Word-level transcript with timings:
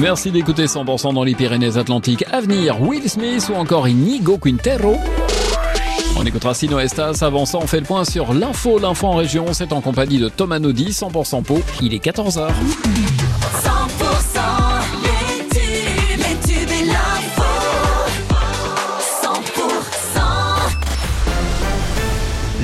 Merci 0.00 0.30
d'écouter 0.30 0.64
100% 0.64 1.12
dans 1.12 1.24
les 1.24 1.34
Pyrénées-Atlantiques. 1.34 2.24
Avenir, 2.32 2.80
Will 2.80 3.08
Smith 3.08 3.50
ou 3.52 3.56
encore 3.56 3.86
Inigo 3.86 4.38
Quintero. 4.38 4.96
On 6.16 6.24
écoutera 6.24 6.54
Sino 6.54 6.78
Estas. 6.78 7.22
Avant 7.22 7.44
on 7.52 7.66
fait 7.66 7.80
le 7.80 7.86
point 7.86 8.04
sur 8.04 8.32
l'info. 8.32 8.78
L'info 8.78 9.08
en 9.08 9.16
région, 9.16 9.52
c'est 9.52 9.74
en 9.74 9.82
compagnie 9.82 10.18
de 10.18 10.30
Thomas 10.30 10.58
Naudy, 10.58 10.90
100% 10.90 11.42
Pau. 11.42 11.60
Il 11.82 11.92
est 11.92 12.02
14h. 12.02 12.48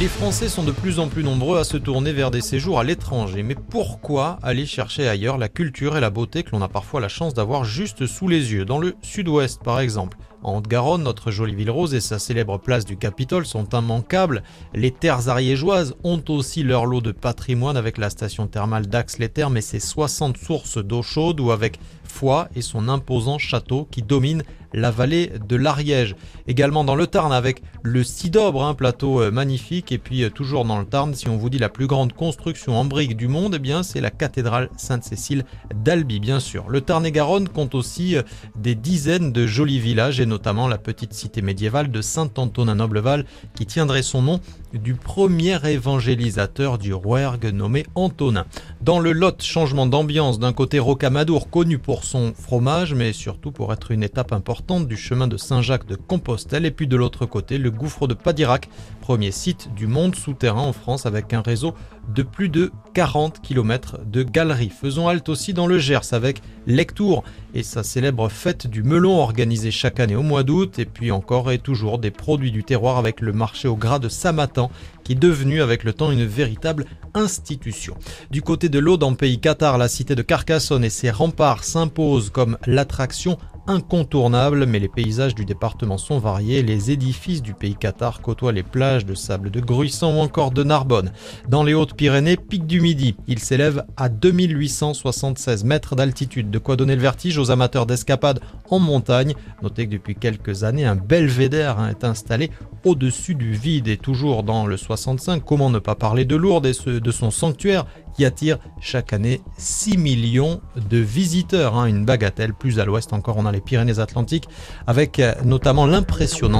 Les 0.00 0.08
Français 0.08 0.48
sont 0.48 0.64
de 0.64 0.72
plus 0.72 0.98
en 0.98 1.08
plus 1.08 1.22
nombreux 1.22 1.58
à 1.58 1.64
se 1.64 1.76
tourner 1.76 2.14
vers 2.14 2.30
des 2.30 2.40
séjours 2.40 2.80
à 2.80 2.84
l'étranger. 2.84 3.42
Mais 3.42 3.54
pourquoi 3.54 4.38
aller 4.42 4.64
chercher 4.64 5.06
ailleurs 5.06 5.36
la 5.36 5.50
culture 5.50 5.94
et 5.94 6.00
la 6.00 6.08
beauté 6.08 6.42
que 6.42 6.52
l'on 6.52 6.62
a 6.62 6.68
parfois 6.68 7.02
la 7.02 7.08
chance 7.08 7.34
d'avoir 7.34 7.64
juste 7.64 8.06
sous 8.06 8.26
les 8.26 8.54
yeux? 8.54 8.64
Dans 8.64 8.78
le 8.78 8.94
sud-ouest, 9.02 9.62
par 9.62 9.78
exemple. 9.78 10.16
En 10.42 10.56
Haute-Garonne, 10.56 11.02
notre 11.02 11.30
jolie 11.30 11.54
ville 11.54 11.70
rose 11.70 11.94
et 11.94 12.00
sa 12.00 12.18
célèbre 12.18 12.58
place 12.58 12.86
du 12.86 12.96
Capitole 12.96 13.44
sont 13.44 13.68
immanquables. 13.74 14.42
Les 14.74 14.90
terres 14.90 15.28
ariégeoises 15.28 15.94
ont 16.02 16.22
aussi 16.28 16.62
leur 16.62 16.86
lot 16.86 17.02
de 17.02 17.12
patrimoine 17.12 17.76
avec 17.76 17.98
la 17.98 18.08
station 18.08 18.46
thermale 18.46 18.86
d'Axe-les-Thermes 18.86 19.58
et 19.58 19.62
ses 19.62 19.80
60 19.80 20.38
sources 20.38 20.78
d'eau 20.78 21.02
chaude 21.02 21.40
ou 21.40 21.50
avec 21.50 21.78
Foix 22.04 22.48
et 22.56 22.62
son 22.62 22.88
imposant 22.88 23.38
château 23.38 23.86
qui 23.90 24.02
domine 24.02 24.42
la 24.72 24.90
vallée 24.90 25.32
de 25.48 25.56
l'Ariège. 25.56 26.14
Également 26.46 26.84
dans 26.84 26.94
le 26.94 27.06
Tarn 27.06 27.32
avec 27.32 27.62
le 27.82 28.04
Sidobre, 28.04 28.64
un 28.64 28.74
plateau 28.74 29.20
euh, 29.20 29.30
magnifique. 29.30 29.92
Et 29.92 29.98
puis 29.98 30.22
euh, 30.22 30.30
toujours 30.30 30.64
dans 30.64 30.78
le 30.78 30.84
Tarn, 30.84 31.14
si 31.14 31.28
on 31.28 31.36
vous 31.36 31.50
dit 31.50 31.58
la 31.58 31.68
plus 31.68 31.86
grande 31.86 32.12
construction 32.12 32.76
en 32.78 32.84
briques 32.84 33.16
du 33.16 33.28
monde, 33.28 33.54
eh 33.56 33.58
bien 33.58 33.82
c'est 33.82 34.00
la 34.00 34.10
cathédrale 34.10 34.70
Sainte-Cécile 34.76 35.44
d'Albi, 35.74 36.20
bien 36.20 36.40
sûr. 36.40 36.68
Le 36.68 36.80
Tarn-et-Garonne 36.80 37.48
compte 37.48 37.74
aussi 37.74 38.16
euh, 38.16 38.22
des 38.56 38.74
dizaines 38.74 39.32
de 39.32 39.46
jolis 39.46 39.80
villages 39.80 40.20
et 40.20 40.26
notamment 40.30 40.68
la 40.68 40.78
petite 40.78 41.12
cité 41.12 41.42
médiévale 41.42 41.90
de 41.90 42.00
Saint-Antonin-Nobleval 42.00 43.26
qui 43.54 43.66
tiendrait 43.66 44.02
son 44.02 44.22
nom 44.22 44.40
du 44.72 44.94
premier 44.94 45.58
évangélisateur 45.68 46.78
du 46.78 46.94
Rouergue 46.94 47.52
nommé 47.52 47.84
Antonin. 47.94 48.46
Dans 48.82 48.98
le 48.98 49.12
Lot, 49.12 49.42
changement 49.42 49.84
d'ambiance 49.84 50.38
d'un 50.38 50.54
côté 50.54 50.78
Rocamadour 50.78 51.50
connu 51.50 51.76
pour 51.76 52.04
son 52.04 52.32
fromage 52.32 52.94
mais 52.94 53.12
surtout 53.12 53.52
pour 53.52 53.74
être 53.74 53.90
une 53.90 54.02
étape 54.02 54.32
importante 54.32 54.88
du 54.88 54.96
chemin 54.96 55.28
de 55.28 55.36
Saint-Jacques 55.36 55.86
de 55.86 55.96
Compostelle 55.96 56.64
et 56.64 56.70
puis 56.70 56.86
de 56.86 56.96
l'autre 56.96 57.26
côté 57.26 57.58
le 57.58 57.70
gouffre 57.70 58.06
de 58.06 58.14
Padirac, 58.14 58.70
premier 59.02 59.32
site 59.32 59.68
du 59.76 59.86
monde 59.86 60.14
souterrain 60.14 60.62
en 60.62 60.72
France 60.72 61.04
avec 61.04 61.34
un 61.34 61.42
réseau 61.42 61.74
de 62.08 62.22
plus 62.22 62.48
de 62.48 62.72
40 62.94 63.42
km 63.42 63.98
de 64.06 64.22
galeries. 64.22 64.70
Faisons 64.70 65.08
halte 65.08 65.28
aussi 65.28 65.52
dans 65.52 65.66
le 65.66 65.78
Gers 65.78 66.14
avec 66.14 66.40
Lectour 66.66 67.22
et 67.52 67.62
sa 67.62 67.82
célèbre 67.82 68.30
fête 68.30 68.66
du 68.66 68.82
melon 68.82 69.20
organisée 69.20 69.70
chaque 69.70 70.00
année 70.00 70.16
au 70.16 70.22
mois 70.22 70.42
d'août 70.42 70.78
et 70.78 70.86
puis 70.86 71.10
encore 71.10 71.50
et 71.50 71.58
toujours 71.58 71.98
des 71.98 72.10
produits 72.10 72.50
du 72.50 72.64
terroir 72.64 72.96
avec 72.96 73.20
le 73.20 73.34
marché 73.34 73.68
au 73.68 73.76
gras 73.76 73.98
de 73.98 74.08
Samatan 74.08 74.70
est 75.10 75.14
devenu 75.14 75.62
avec 75.62 75.84
le 75.84 75.92
temps 75.92 76.10
une 76.10 76.24
véritable 76.24 76.86
institution. 77.14 77.94
Du 78.30 78.42
côté 78.42 78.68
de 78.68 78.78
l'eau 78.78 78.96
dans 78.96 79.10
le 79.10 79.16
pays 79.16 79.40
Qatar, 79.40 79.78
la 79.78 79.88
cité 79.88 80.14
de 80.14 80.22
Carcassonne 80.22 80.84
et 80.84 80.90
ses 80.90 81.10
remparts 81.10 81.64
s'imposent 81.64 82.30
comme 82.30 82.56
l'attraction 82.66 83.38
incontournable, 83.66 84.66
mais 84.66 84.78
les 84.78 84.88
paysages 84.88 85.34
du 85.34 85.44
département 85.44 85.98
sont 85.98 86.18
variés. 86.18 86.62
Les 86.62 86.90
édifices 86.90 87.42
du 87.42 87.54
pays 87.54 87.76
Qatar 87.76 88.20
côtoient 88.20 88.52
les 88.52 88.62
plages 88.62 89.06
de 89.06 89.14
sable 89.14 89.50
de 89.50 89.60
Gruissant 89.60 90.16
ou 90.16 90.20
encore 90.20 90.50
de 90.50 90.64
Narbonne. 90.64 91.12
Dans 91.48 91.62
les 91.62 91.74
Hautes-Pyrénées, 91.74 92.36
pic 92.36 92.66
du 92.66 92.80
Midi, 92.80 93.16
il 93.28 93.38
s'élève 93.38 93.84
à 93.96 94.08
2876 94.08 95.64
mètres 95.64 95.94
d'altitude, 95.94 96.50
de 96.50 96.58
quoi 96.58 96.76
donner 96.76 96.96
le 96.96 97.02
vertige 97.02 97.38
aux 97.38 97.50
amateurs 97.50 97.86
d'escapade 97.86 98.40
en 98.70 98.78
montagne. 98.78 99.34
Notez 99.62 99.86
que 99.86 99.92
depuis 99.92 100.14
quelques 100.14 100.64
années, 100.64 100.84
un 100.84 100.96
belvédère 100.96 101.86
est 101.88 102.04
installé 102.04 102.50
au-dessus 102.84 103.34
du 103.34 103.52
vide 103.52 103.88
et 103.88 103.96
toujours 103.96 104.42
dans 104.42 104.66
le 104.66 104.76
65. 104.76 105.44
Comment 105.44 105.70
ne 105.70 105.78
pas 105.78 105.94
parler 105.94 106.24
de 106.24 106.36
Lourdes 106.36 106.66
et 106.66 106.72
de 106.86 107.10
son 107.10 107.30
sanctuaire 107.30 107.84
qui 108.14 108.24
attire 108.24 108.58
chaque 108.80 109.12
année 109.12 109.40
6 109.56 109.96
millions 109.96 110.60
de 110.76 110.98
visiteurs. 110.98 111.76
Hein, 111.76 111.86
une 111.86 112.04
bagatelle. 112.04 112.54
Plus 112.54 112.78
à 112.80 112.84
l'ouest 112.84 113.12
encore, 113.12 113.36
on 113.38 113.46
a 113.46 113.52
les 113.52 113.60
Pyrénées-Atlantiques 113.60 114.48
avec 114.86 115.18
euh, 115.18 115.32
notamment 115.44 115.86
l'impressionnant 115.86 116.58